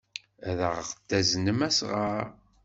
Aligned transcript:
Ad 0.49 0.59
aɣ-d-aznen 0.67 1.59
asɣar. 1.67 2.27